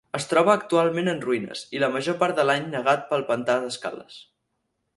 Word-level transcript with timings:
Es 0.17 0.23
troba 0.29 0.53
actualment 0.59 1.11
en 1.11 1.19
ruïnes 1.25 1.61
i 1.79 1.83
la 1.83 1.91
major 1.97 2.17
part 2.23 2.39
de 2.41 2.45
l'any 2.51 2.65
negat 2.73 3.05
pel 3.13 3.25
pantà 3.29 3.59
d'Escales. 3.67 4.17